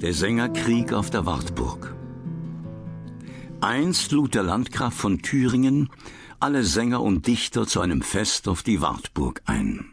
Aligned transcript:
Der 0.00 0.14
Sängerkrieg 0.14 0.94
auf 0.94 1.10
der 1.10 1.26
Wartburg. 1.26 1.94
Einst 3.60 4.12
lud 4.12 4.34
der 4.34 4.42
Landgraf 4.42 4.94
von 4.94 5.20
Thüringen 5.20 5.90
alle 6.38 6.64
Sänger 6.64 7.02
und 7.02 7.26
Dichter 7.26 7.66
zu 7.66 7.82
einem 7.82 8.00
Fest 8.00 8.48
auf 8.48 8.62
die 8.62 8.80
Wartburg 8.80 9.42
ein. 9.44 9.90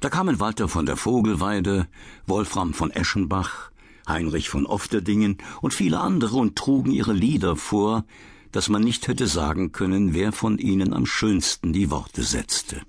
Da 0.00 0.10
kamen 0.10 0.40
Walter 0.40 0.68
von 0.68 0.84
der 0.84 0.98
Vogelweide, 0.98 1.88
Wolfram 2.26 2.74
von 2.74 2.90
Eschenbach, 2.90 3.70
Heinrich 4.06 4.50
von 4.50 4.66
Ofterdingen 4.66 5.38
und 5.62 5.72
viele 5.72 6.00
andere 6.00 6.36
und 6.36 6.56
trugen 6.56 6.92
ihre 6.92 7.14
Lieder 7.14 7.56
vor, 7.56 8.04
dass 8.52 8.68
man 8.68 8.82
nicht 8.82 9.08
hätte 9.08 9.26
sagen 9.26 9.72
können, 9.72 10.12
wer 10.12 10.32
von 10.32 10.58
ihnen 10.58 10.92
am 10.92 11.06
schönsten 11.06 11.72
die 11.72 11.90
Worte 11.90 12.22
setzte. 12.22 12.82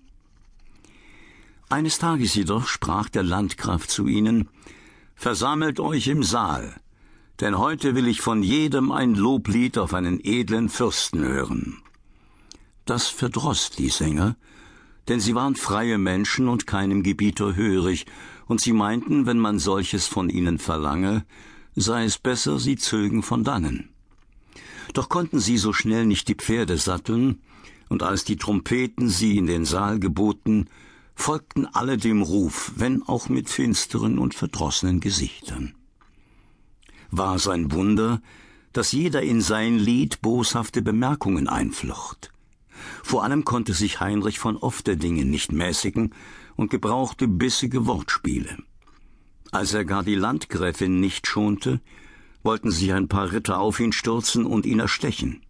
Eines 1.70 1.98
Tages 1.98 2.36
jedoch 2.36 2.68
sprach 2.68 3.08
der 3.08 3.24
Landgraf 3.24 3.88
zu 3.88 4.06
ihnen, 4.06 4.50
Versammelt 5.20 5.82
euch 5.82 6.08
im 6.08 6.24
Saal, 6.24 6.74
denn 7.42 7.58
heute 7.58 7.94
will 7.94 8.08
ich 8.08 8.22
von 8.22 8.42
jedem 8.42 8.90
ein 8.94 9.16
Loblied 9.16 9.78
auf 9.78 9.94
einen 9.94 10.22
edlen 10.24 10.70
Fürsten 10.70 11.20
hören. 11.20 11.82
Das 12.86 13.08
verdroß 13.08 13.72
die 13.72 13.90
Sänger, 13.90 14.38
denn 15.10 15.20
sie 15.20 15.36
waren 15.36 15.58
freie 15.58 15.98
Menschen 15.98 16.48
und 16.48 16.68
keinem 16.68 17.04
Gebieter 17.04 17.58
hörig, 17.58 18.06
und 18.48 18.62
sie 18.62 18.72
meinten, 18.72 19.26
wenn 19.26 19.40
man 19.40 19.60
solches 19.60 20.08
von 20.08 20.30
ihnen 20.30 20.58
verlange, 20.58 21.26
sei 21.76 22.06
es 22.06 22.18
besser, 22.18 22.58
sie 22.58 22.78
zögen 22.78 23.22
von 23.22 23.44
dannen. 23.44 23.90
Doch 24.94 25.10
konnten 25.10 25.42
sie 25.42 25.58
so 25.58 25.74
schnell 25.74 26.06
nicht 26.06 26.30
die 26.30 26.36
Pferde 26.36 26.78
satteln, 26.78 27.42
und 27.90 28.04
als 28.04 28.24
die 28.24 28.38
Trompeten 28.38 29.10
sie 29.10 29.38
in 29.38 29.48
den 29.48 29.66
Saal 29.66 30.00
geboten, 30.00 30.70
folgten 31.20 31.66
alle 31.66 31.98
dem 31.98 32.22
Ruf, 32.22 32.72
wenn 32.76 33.04
auch 33.04 33.30
mit 33.30 33.50
finsteren 33.50 34.18
und 34.18 34.34
verdrossenen 34.34 35.00
Gesichtern. 35.00 35.76
War 37.12 37.36
es 37.36 37.48
ein 37.48 37.72
Wunder, 37.72 38.22
dass 38.72 38.94
jeder 38.94 39.22
in 39.22 39.42
sein 39.42 39.78
Lied 39.78 40.22
boshafte 40.22 40.82
Bemerkungen 40.82 41.50
einflocht. 41.50 42.32
Vor 43.04 43.24
allem 43.24 43.44
konnte 43.44 43.74
sich 43.74 44.00
Heinrich 44.00 44.40
von 44.40 44.56
Ofterdingen 44.56 45.30
nicht 45.30 45.52
mäßigen 45.52 46.16
und 46.56 46.72
gebrauchte 46.72 47.28
bissige 47.28 47.86
Wortspiele. 47.86 48.58
Als 49.52 49.74
er 49.74 49.84
gar 49.84 50.04
die 50.04 50.16
Landgräfin 50.16 51.00
nicht 51.00 51.28
schonte, 51.28 51.82
wollten 52.44 52.72
sich 52.72 52.94
ein 52.94 53.10
paar 53.10 53.32
Ritter 53.34 53.60
auf 53.60 53.80
ihn 53.80 53.92
stürzen 53.92 54.46
und 54.46 54.66
ihn 54.66 54.80
erstechen. 54.80 55.42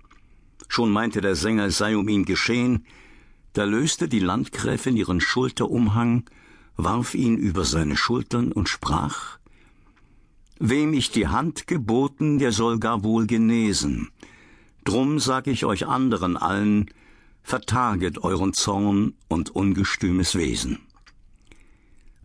Schon 0.68 0.92
meinte 0.92 1.22
der 1.22 1.36
Sänger, 1.36 1.66
es 1.66 1.78
sei 1.78 1.96
um 1.96 2.08
ihn 2.08 2.26
geschehen, 2.26 2.86
da 3.54 3.64
löste 3.64 4.08
die 4.08 4.20
Landgräfin 4.20 4.96
ihren 4.96 5.22
Schulterumhang, 5.22 6.24
warf 6.78 7.14
ihn 7.16 7.38
über 7.38 7.66
seine 7.66 7.98
Schultern 7.98 8.52
und 8.52 8.70
sprach 8.70 9.40
Wem 10.60 10.94
ich 10.94 11.12
die 11.12 11.28
Hand 11.28 11.68
geboten, 11.68 12.38
der 12.38 12.52
soll 12.52 12.80
gar 12.80 13.04
wohl 13.04 13.28
genesen. 13.28 14.10
Drum 14.84 15.20
sag 15.20 15.48
ich 15.48 15.64
euch 15.64 15.88
anderen 15.88 16.36
allen, 16.36 16.90
vertaget 17.44 18.24
euren 18.24 18.54
Zorn 18.54 19.14
und 19.30 19.52
ungestümes 19.56 20.36
Wesen. 20.36 20.80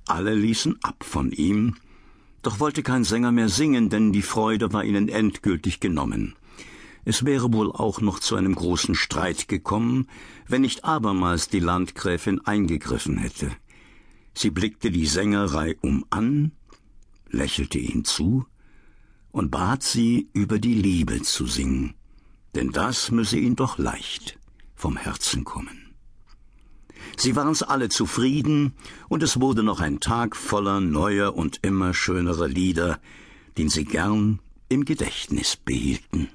Alle 0.06 0.34
ließen 0.34 0.78
ab 0.82 1.04
von 1.04 1.30
ihm, 1.30 1.76
doch 2.42 2.60
wollte 2.60 2.82
kein 2.82 3.04
Sänger 3.04 3.32
mehr 3.32 3.48
singen, 3.48 3.88
denn 3.88 4.12
die 4.12 4.22
Freude 4.22 4.72
war 4.72 4.84
ihnen 4.84 5.08
endgültig 5.08 5.80
genommen. 5.80 6.34
Es 7.04 7.24
wäre 7.24 7.52
wohl 7.52 7.70
auch 7.70 8.00
noch 8.00 8.18
zu 8.18 8.36
einem 8.36 8.54
großen 8.54 8.94
Streit 8.94 9.48
gekommen, 9.48 10.08
wenn 10.48 10.62
nicht 10.62 10.84
abermals 10.84 11.48
die 11.48 11.60
Landgräfin 11.60 12.40
eingegriffen 12.46 13.18
hätte. 13.18 13.50
Sie 14.32 14.50
blickte 14.50 14.90
die 14.90 15.06
Sängerei 15.06 15.76
um 15.80 16.04
an, 16.10 16.52
lächelte 17.28 17.78
ihn 17.78 18.04
zu 18.04 18.46
und 19.30 19.50
bat 19.50 19.82
sie, 19.82 20.28
über 20.32 20.58
die 20.58 20.74
Liebe 20.74 21.20
zu 21.22 21.46
singen, 21.46 21.94
denn 22.54 22.70
das 22.70 23.10
müsse 23.10 23.36
ihn 23.36 23.56
doch 23.56 23.78
leicht 23.78 24.38
vom 24.74 24.96
Herzen 24.96 25.44
kommen. 25.44 25.94
Sie 27.16 27.36
waren's 27.36 27.62
alle 27.62 27.88
zufrieden, 27.88 28.74
und 29.08 29.22
es 29.22 29.40
wurde 29.40 29.62
noch 29.62 29.80
ein 29.80 30.00
Tag 30.00 30.36
voller 30.36 30.80
neuer 30.80 31.34
und 31.34 31.60
immer 31.62 31.94
schönerer 31.94 32.48
Lieder, 32.48 33.00
den 33.58 33.68
sie 33.68 33.84
gern 33.84 34.40
im 34.68 34.84
Gedächtnis 34.84 35.56
behielten. 35.56 36.28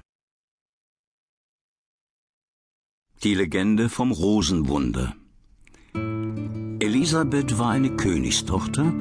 Die 3.24 3.36
Legende 3.36 3.90
vom 3.90 4.14
Rosenwunder. 4.14 5.14
Elisabeth 6.80 7.60
war 7.60 7.72
eine 7.72 7.90
Königstochter 7.90 8.94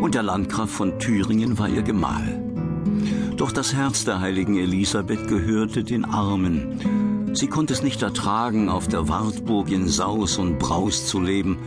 und 0.00 0.14
der 0.14 0.22
Landgraf 0.22 0.70
von 0.70 1.00
Thüringen 1.00 1.58
war 1.58 1.68
ihr 1.68 1.82
Gemahl. 1.82 2.40
Doch 3.36 3.50
das 3.50 3.74
Herz 3.74 4.04
der 4.04 4.20
heiligen 4.20 4.56
Elisabeth 4.56 5.26
gehörte 5.26 5.82
den 5.82 6.04
Armen. 6.04 7.34
Sie 7.34 7.48
konnte 7.48 7.72
es 7.72 7.82
nicht 7.82 8.00
ertragen, 8.02 8.68
auf 8.68 8.86
der 8.86 9.08
Wartburg 9.08 9.72
in 9.72 9.88
Saus 9.88 10.38
und 10.38 10.60
Braus 10.60 11.08
zu 11.08 11.20
leben, 11.20 11.58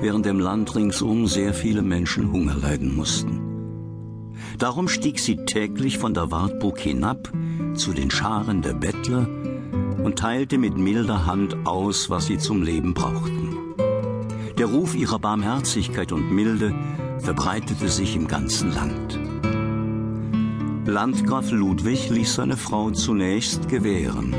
während 0.00 0.24
im 0.24 0.40
Land 0.40 0.74
ringsum 0.74 1.26
sehr 1.26 1.52
viele 1.52 1.82
Menschen 1.82 2.32
Hunger 2.32 2.54
leiden 2.54 2.96
mussten. 2.96 4.32
Darum 4.56 4.88
stieg 4.88 5.20
sie 5.20 5.36
täglich 5.44 5.98
von 5.98 6.14
der 6.14 6.30
Wartburg 6.30 6.80
hinab 6.80 7.30
zu 7.74 7.92
den 7.92 8.10
Scharen 8.10 8.62
der 8.62 8.72
Bettler 8.72 9.28
und 10.02 10.18
teilte 10.18 10.58
mit 10.58 10.76
milder 10.76 11.26
Hand 11.26 11.56
aus, 11.66 12.10
was 12.10 12.26
sie 12.26 12.38
zum 12.38 12.62
Leben 12.62 12.94
brauchten. 12.94 13.56
Der 14.58 14.66
Ruf 14.66 14.94
ihrer 14.94 15.18
Barmherzigkeit 15.18 16.12
und 16.12 16.30
Milde 16.30 16.74
verbreitete 17.18 17.88
sich 17.88 18.16
im 18.16 18.28
ganzen 18.28 18.72
Land. 18.72 19.18
Landgraf 20.86 21.50
Ludwig 21.50 22.10
ließ 22.10 22.34
seine 22.34 22.56
Frau 22.56 22.90
zunächst 22.90 23.68
gewähren. 23.68 24.34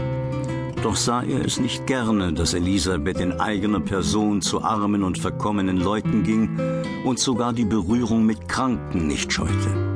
Doch 0.84 0.96
sah 0.96 1.24
er 1.24 1.44
es 1.44 1.60
nicht 1.60 1.88
gerne, 1.88 2.32
dass 2.32 2.54
Elisabeth 2.54 3.20
in 3.20 3.34
eigener 3.34 3.80
Person 3.80 4.42
zu 4.42 4.62
armen 4.62 5.04
und 5.04 5.18
verkommenen 5.18 5.78
Leuten 5.78 6.22
ging 6.22 6.60
und 7.04 7.18
sogar 7.18 7.54
die 7.54 7.66
Berührung 7.66 8.26
mit 8.26 8.48
Kranken 8.48 9.08
nicht 9.08 9.34
scheute. 9.34 9.96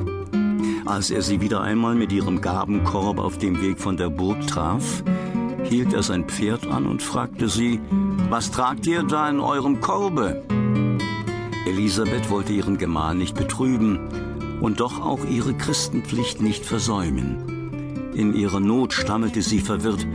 Als 0.86 1.12
er 1.12 1.22
sie 1.22 1.40
wieder 1.40 1.60
einmal 1.60 1.94
mit 1.94 2.12
ihrem 2.12 2.40
Gabenkorb 2.40 3.20
auf 3.20 3.38
dem 3.38 3.62
Weg 3.62 3.78
von 3.78 3.96
der 3.96 4.10
Burg 4.10 4.44
traf, 4.48 5.04
hielt 5.70 5.92
er 5.92 6.02
sein 6.02 6.24
Pferd 6.24 6.66
an 6.66 6.84
und 6.84 7.00
fragte 7.02 7.48
sie, 7.48 7.80
was 8.28 8.50
tragt 8.50 8.86
ihr 8.86 9.04
da 9.04 9.30
in 9.30 9.38
eurem 9.38 9.80
Korbe? 9.80 10.42
Elisabeth 11.66 12.28
wollte 12.28 12.52
ihren 12.52 12.76
Gemahl 12.76 13.14
nicht 13.14 13.36
betrüben 13.36 14.00
und 14.60 14.80
doch 14.80 15.00
auch 15.00 15.24
ihre 15.24 15.54
Christenpflicht 15.54 16.42
nicht 16.42 16.66
versäumen. 16.66 18.12
In 18.14 18.34
ihrer 18.34 18.58
Not 18.58 18.92
stammelte 18.92 19.42
sie 19.42 19.60
verwirrt, 19.60 20.06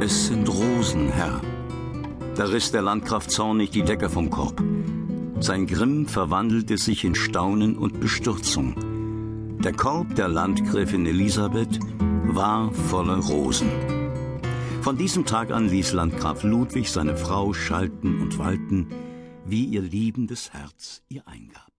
es 0.00 0.26
sind 0.26 0.48
Rosen, 0.48 1.08
Herr. 1.08 1.40
Da 2.34 2.44
riss 2.44 2.72
der 2.72 2.82
Landgraf 2.82 3.28
zornig 3.28 3.70
die 3.70 3.82
Decke 3.82 4.10
vom 4.10 4.28
Korb. 4.28 4.60
Sein 5.38 5.68
Grimm 5.68 6.06
verwandelte 6.06 6.78
sich 6.78 7.04
in 7.04 7.14
Staunen 7.14 7.78
und 7.78 8.00
Bestürzung. 8.00 8.74
Der 9.62 9.72
Korb 9.72 10.16
der 10.16 10.28
Landgräfin 10.28 11.06
Elisabeth 11.06 11.78
war 12.24 12.72
voller 12.72 13.18
Rosen. 13.18 14.05
Von 14.86 14.96
diesem 14.96 15.24
Tag 15.26 15.50
an 15.50 15.68
ließ 15.68 15.94
Landgraf 15.94 16.44
Ludwig 16.44 16.88
seine 16.88 17.16
Frau 17.16 17.52
schalten 17.52 18.20
und 18.20 18.38
walten, 18.38 18.86
wie 19.44 19.64
ihr 19.64 19.82
liebendes 19.82 20.52
Herz 20.52 21.02
ihr 21.08 21.26
eingab. 21.26 21.75